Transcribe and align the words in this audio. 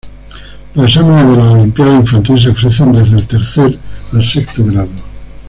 Los 0.73 0.85
exámenes 0.89 1.29
de 1.29 1.37
la 1.37 1.51
Olimpiada 1.51 1.93
Infantil 1.93 2.41
se 2.41 2.49
ofrecen 2.49 2.91
desde 2.91 3.17
el 3.17 3.27
tercer 3.27 3.77
al 4.11 4.25
sexto 4.25 4.65
grado. 4.65 4.89